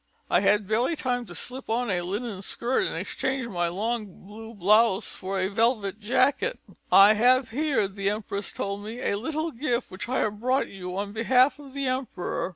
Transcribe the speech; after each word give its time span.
"I 0.31 0.39
had 0.39 0.67
barely 0.67 0.95
time 0.95 1.27
to 1.27 1.35
slip 1.35 1.69
on 1.69 1.91
a 1.91 2.01
linen 2.01 2.41
skirt 2.41 2.87
and 2.87 2.97
exchange 2.97 3.47
my 3.47 3.67
long 3.67 4.07
blue 4.25 4.55
blouse 4.55 5.13
for 5.13 5.39
a 5.39 5.47
velvet 5.47 5.99
jacket. 5.99 6.57
"'I 6.91 7.13
have 7.13 7.49
here,' 7.51 7.87
the 7.87 8.09
empress 8.09 8.51
told 8.51 8.81
me, 8.83 8.99
'a 8.99 9.15
little 9.15 9.51
gift 9.51 9.91
which 9.91 10.09
I 10.09 10.21
have 10.21 10.39
brought 10.39 10.69
you 10.69 10.97
on 10.97 11.13
behalf 11.13 11.59
of 11.59 11.75
the 11.75 11.85
Emperor. 11.85 12.49